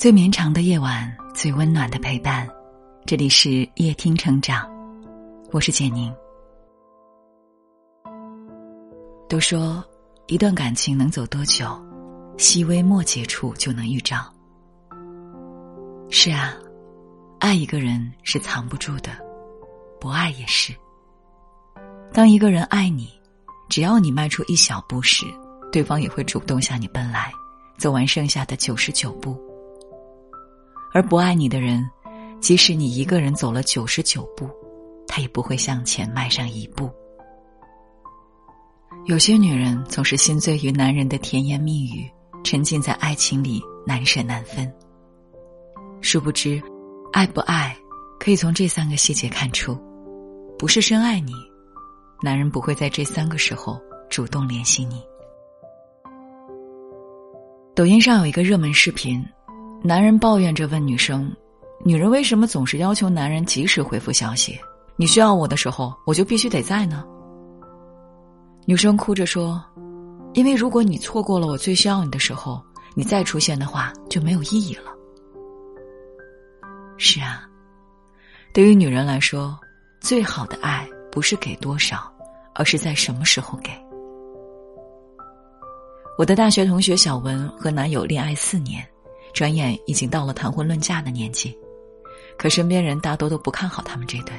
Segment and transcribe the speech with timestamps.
[0.00, 2.48] 最绵长的夜晚，最温暖的陪伴。
[3.04, 4.66] 这里是夜听成长，
[5.52, 6.10] 我是简宁。
[9.28, 9.84] 都说
[10.26, 11.78] 一段感情能走多久，
[12.38, 14.24] 细微末节处就能预兆。
[16.08, 16.54] 是啊，
[17.38, 19.10] 爱一个人是藏不住的，
[20.00, 20.74] 不爱也是。
[22.10, 23.10] 当一个人爱你，
[23.68, 25.26] 只要你迈出一小步时，
[25.70, 27.30] 对方也会主动向你奔来，
[27.76, 29.38] 走完剩下的九十九步。
[30.92, 31.88] 而不爱你的人，
[32.40, 34.48] 即使你一个人走了九十九步，
[35.06, 36.90] 他也不会向前迈上一步。
[39.06, 42.10] 有些女人总是心醉于男人的甜言蜜语，
[42.44, 44.70] 沉浸在爱情里难舍难分。
[46.00, 46.60] 殊不知，
[47.12, 47.76] 爱不爱
[48.18, 49.78] 可以从这三个细节看出。
[50.58, 51.32] 不是深爱你，
[52.22, 55.02] 男人不会在这三个时候主动联系你。
[57.74, 59.24] 抖音上有一个热门视频。
[59.82, 61.34] 男人抱怨着问女生
[61.82, 64.60] ：“女人为什么总是要求男人及时回复消息？
[64.96, 67.02] 你需要我的时候，我就必须得在呢？”
[68.66, 69.64] 女生哭着说
[70.34, 72.62] ：“因为如果你错过了我最需要你的时候，
[72.94, 74.92] 你再出现的话就没有意义了。”
[76.98, 77.48] 是啊，
[78.52, 79.58] 对于女人来说，
[79.98, 82.12] 最好的爱不是给多少，
[82.54, 83.70] 而是在什么时候给。
[86.18, 88.86] 我的大学同学小文和男友恋爱四年。
[89.32, 91.56] 转眼已经到了谈婚论嫁的年纪，
[92.36, 94.34] 可身边人大多都不看好他们这对。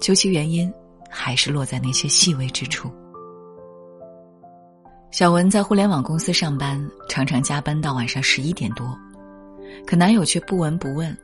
[0.00, 0.72] 究其原因，
[1.10, 2.90] 还是落在那些细微之处。
[5.10, 8.86] 小文在互联网公司上班，常常加班到晚上十一点多，
[9.86, 11.16] 可男友却不闻不问。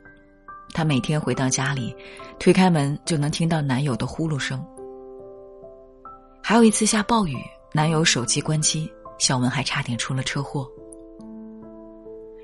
[0.73, 1.95] 她每天回到家里，
[2.39, 4.59] 推开门就能听到男友的呼噜声。
[6.41, 7.37] 还有一次下暴雨，
[7.71, 10.67] 男友手机关机，小文还差点出了车祸。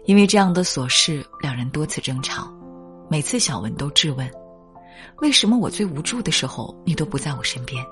[0.10, 2.52] 因为这样的琐事，两人多次争吵。
[3.08, 4.28] 每次小文都质问
[5.22, 7.86] ：“为什么我最无助的时候，你都不在我身边？”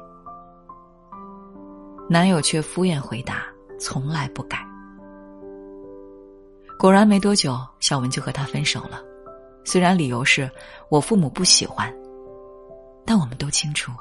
[2.09, 3.43] 男友却敷衍回答
[3.79, 4.57] ：“从来不改。”
[6.79, 8.99] 果然没多久，小文就和他分手了。
[9.63, 10.49] 虽然理由是
[10.89, 11.93] 我父母不喜欢，
[13.05, 13.91] 但我们都清楚，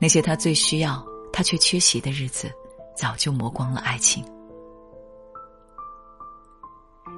[0.00, 1.00] 那些他最需要、
[1.32, 2.50] 他却缺席的日子，
[2.96, 4.24] 早就磨光了爱情。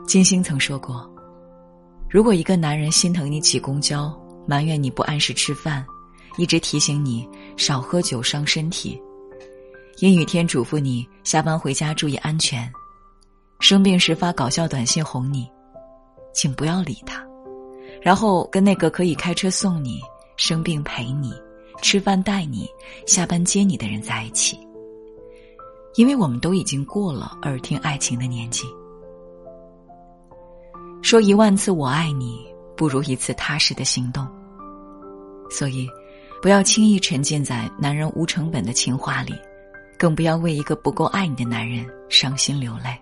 [0.07, 1.05] 金星曾说过
[2.09, 5.85] ：“如果一个男人心疼你挤公交，埋怨你不按时吃饭，
[6.39, 9.03] 一直提醒你少喝酒伤身体，
[9.99, 12.73] 阴雨天嘱咐你下班回家注意安全，
[13.59, 15.51] 生病时发搞笑短信哄你，
[16.33, 17.27] 请不要理他，
[18.01, 20.01] 然后跟那个可以开车送你、
[20.37, 21.35] 生病陪你、
[21.83, 22.69] 吃饭带你、
[23.09, 24.57] 下班接你的人在一起，
[25.97, 28.63] 因为我们都已经过了耳听爱情的年纪。”
[31.07, 32.45] 说一万次我爱你，
[32.77, 34.27] 不如一次踏实的行动。
[35.49, 35.89] 所以，
[36.43, 39.33] 不要轻易沉浸在男人无成本的情话里，
[39.97, 43.01] 更不要为一个不够爱你的男人伤心流泪。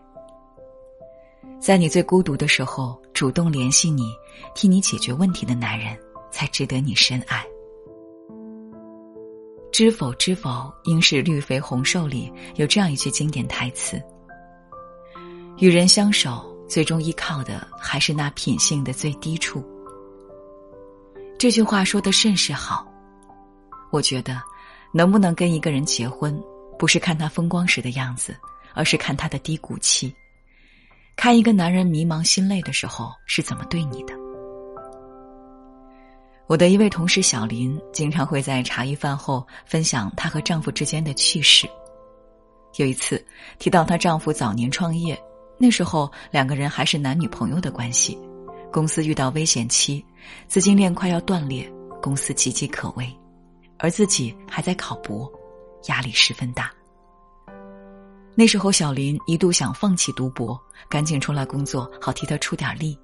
[1.59, 4.03] 在你最孤独的时候，主动联系你，
[4.55, 5.99] 替你解决问题的男人，
[6.31, 7.43] 才值得你深爱。
[9.73, 13.99] 知否知否，应是绿肥红瘦里有这样一句经典台词：
[15.57, 16.54] 与人相守。
[16.69, 19.65] 最终依靠的还是那品性的最低处。
[21.39, 22.87] 这句话说的甚是好。
[23.91, 24.41] 我觉得，
[24.93, 26.37] 能不能跟一个人结婚，
[26.79, 28.37] 不是看他风光时的样子，
[28.73, 30.15] 而是看他的低谷期。
[31.17, 34.15] 看一个男人迷茫心累的时候是怎么对你的。
[36.47, 41.69] 我的一位同事小林，经常会在茶余饭后分享她和丈夫之间的趣事。
[42.77, 43.25] 有一次
[43.59, 45.17] 提到她丈夫早年创业。
[45.57, 48.19] 那时候两个人还是男女朋友的关系，
[48.73, 50.05] 公司遇到危险期，
[50.49, 51.73] 资金链快要断裂，
[52.03, 53.09] 公司岌岌可危，
[53.79, 55.31] 而自己还在考博，
[55.87, 56.71] 压力十分大。
[58.35, 62.99] 那时候小林一度想放弃读博，赶紧出来工作，好替他出点力。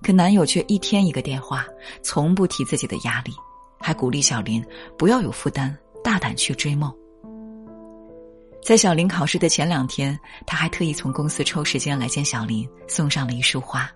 [0.00, 1.66] 可男友却一天一个电话，
[2.04, 3.32] 从不提自己的压力，
[3.80, 4.64] 还鼓励小林
[4.96, 6.94] 不要有负担，大胆去追梦。
[8.68, 13.90] 在小林考试的前两天，他还特意从公司抽时间来见小林，送上了一束花。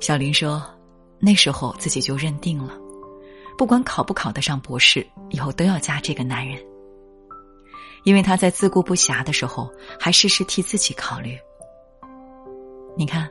[0.00, 0.60] 小林说
[1.22, 2.74] ：“那时候自己就认定了，
[3.56, 6.60] 不管考不考得上博士，以后都要嫁这个男人。
[8.02, 11.38] 因为他在自顾不暇的时候，还事事替自己考虑。
[12.96, 13.30] 你看，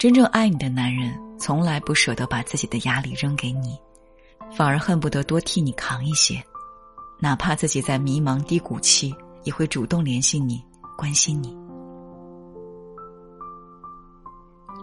[0.00, 3.78] 真正爱你的男人，从来不舍得把自己的压力扔给你，
[4.50, 6.42] 反而恨不得多替你扛一些。”
[7.22, 9.14] 哪怕自己在迷茫低谷期，
[9.44, 10.60] 也会主动联系你，
[10.98, 11.56] 关心你。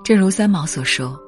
[0.05, 1.19] 正如三毛所说，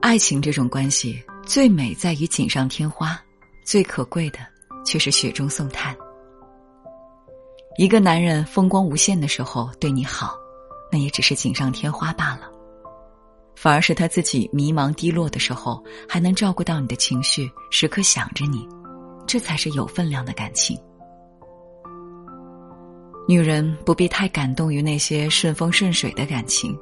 [0.00, 3.20] 爱情这种关系最美在于锦上添花，
[3.66, 4.38] 最可贵的
[4.86, 5.92] 却是雪中送炭。
[7.76, 10.36] 一个男人风光无限的时候对你好，
[10.92, 12.48] 那也只是锦上添花罢了。
[13.56, 18.64] 反而是他自己迷茫低落的时候，还能照顾到你的情绪，时刻想着你，
[19.28, 20.76] 这才是有分量的感情。
[23.28, 26.74] 女人不必太感动于那些顺风顺水的感情，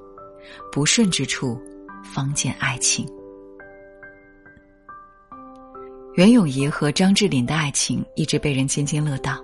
[0.70, 1.60] 不顺之处，
[2.04, 3.04] 方见爱情。
[6.14, 9.42] 袁咏仪和张智霖的爱情一直被人津津乐道，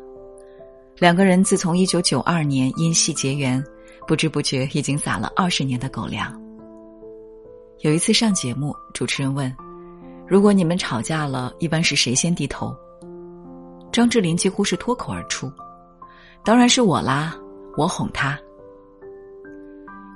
[0.96, 3.62] 两个人自从一九九二年因戏结缘，
[4.06, 6.40] 不知不觉已经撒了二十年的狗粮。
[7.81, 9.52] 有一次上节目，主持人问
[10.28, 12.72] ：“如果你们吵架了，一般是谁先低头？”
[13.92, 15.52] 张智霖几乎是脱口而出
[16.44, 17.36] ：“当然是我啦，
[17.76, 18.38] 我哄他。”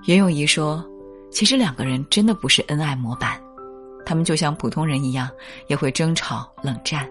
[0.07, 0.85] 袁咏仪说
[1.31, 3.41] ：“其实两个人真的不是恩爱模板，
[4.05, 5.29] 他们就像普通人一样，
[5.69, 7.09] 也会争吵冷战，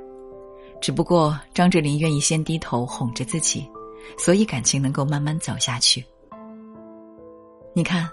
[0.81, 3.69] 只不过张智霖愿意先低头哄着自己，
[4.17, 6.03] 所以感情能够慢慢走下去。
[7.73, 8.09] 你看。”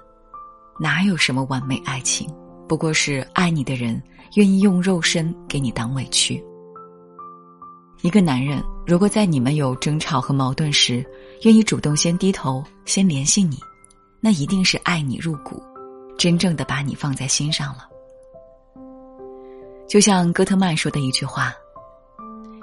[0.80, 2.26] 哪有什么完美爱情？
[2.66, 4.02] 不过是爱你的人
[4.36, 6.42] 愿意用肉身给你挡委屈。
[8.02, 11.04] 一个男人如果在你们有争吵和矛盾时，
[11.42, 13.56] 愿意主动先低头、先联系你，
[14.20, 15.62] 那一定是爱你入骨，
[16.18, 17.88] 真正的把你放在心上了。
[19.88, 21.54] 就像戈特曼说的一句话：“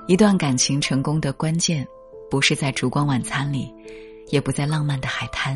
[0.07, 1.87] 一段感情成功的关键，
[2.29, 3.73] 不是在烛光晚餐里，
[4.27, 5.55] 也不在浪漫的海滩，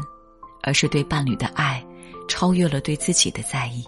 [0.62, 1.84] 而是对伴侣的爱。”
[2.26, 3.84] 超越了对自己的在意，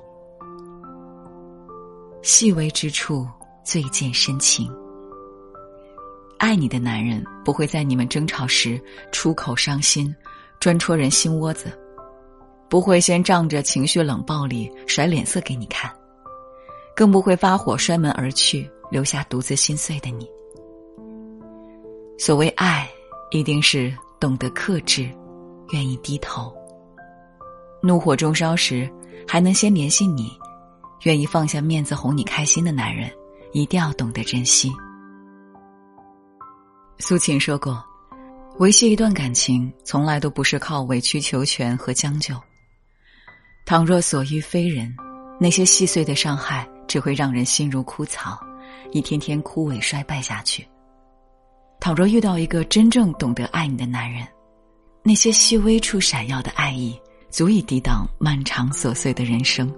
[2.21, 3.25] 细微之处
[3.63, 4.69] 最见深情。
[6.37, 10.13] 爱你的男人不会在你们争吵时出口伤心，
[10.59, 11.71] 专戳人心窝子，
[12.69, 15.91] 不会先仗着情绪冷暴力甩脸色给你看，
[16.95, 20.29] 更不会发火摔门而去，留下独自心碎的你。
[22.17, 22.87] 所谓爱，
[23.31, 25.09] 一定是懂得克制，
[25.71, 26.53] 愿意低头。
[27.81, 28.89] 怒火中烧时，
[29.27, 30.31] 还能先联系你，
[31.03, 33.09] 愿意放下面子哄你开心的男人，
[33.51, 34.71] 一定要懂得珍惜。
[36.97, 37.83] 苏秦说过
[38.59, 42.35] ：“维系一段感情，从来都不是靠委曲求全和将就。
[43.65, 44.95] 倘若所遇非人，
[45.39, 48.39] 那些细碎的伤害只会让人心如枯草，
[48.91, 50.67] 一天天枯萎衰败下去。
[51.79, 54.25] 倘若遇到一个真正懂得爱你的男人，
[55.03, 59.69] 那些细微处闪耀的爱意。”足以抵挡漫长琐碎的人生。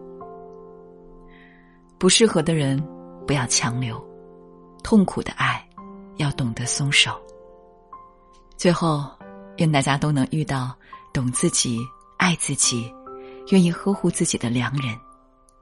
[1.97, 2.79] 不适合的人，
[3.25, 3.95] 不要强留；
[4.83, 5.66] 痛苦的爱，
[6.17, 7.11] 要懂得松手。
[8.57, 9.05] 最后，
[9.57, 10.75] 愿大家都能遇到
[11.13, 11.79] 懂自己、
[12.17, 12.91] 爱自己、
[13.51, 14.95] 愿意呵护自己的良人，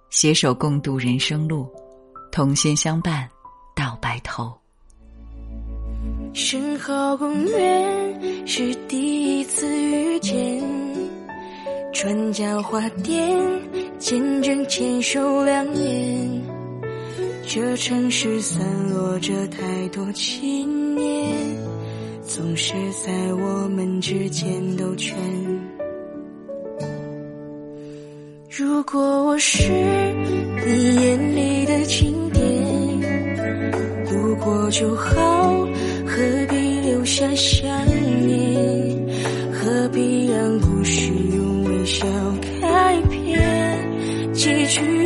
[0.10, 1.70] 携手共度人生路，
[2.32, 3.30] 同心相伴
[3.76, 4.54] 到白头。
[6.34, 10.64] 身后公园是第一次遇见。
[11.94, 13.40] 转角花店，
[13.98, 16.65] 见证牵手两年。
[17.48, 18.60] 这城市散
[18.90, 21.32] 落着太多情念，
[22.26, 22.74] 总是
[23.06, 25.16] 在我们之间兜圈。
[28.50, 29.62] 如果我是
[30.66, 32.44] 你眼里的经典，
[34.12, 35.14] 路过就好，
[36.06, 36.18] 何
[36.50, 37.70] 必留下想
[38.26, 39.08] 念？
[39.54, 41.12] 何必让故事？
[41.86, 42.08] 笑
[42.42, 45.05] 开篇，几句眼泪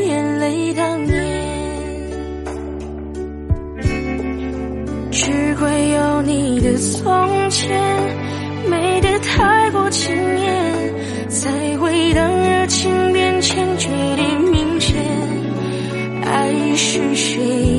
[16.81, 17.78] 是谁？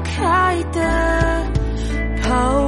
[0.00, 1.46] 开的
[2.22, 2.67] 跑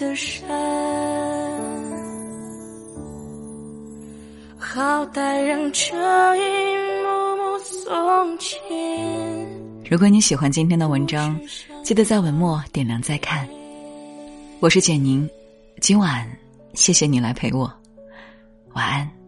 [0.00, 0.48] 的山，
[4.58, 5.94] 好歹让这
[6.36, 6.40] 一
[7.04, 8.58] 幕幕从前。
[9.90, 11.38] 如果你喜欢今天的文章，
[11.84, 13.46] 记得在文末点亮再看。
[14.60, 15.28] 我是简宁，
[15.82, 16.26] 今晚
[16.72, 17.70] 谢谢你来陪我，
[18.72, 19.19] 晚安。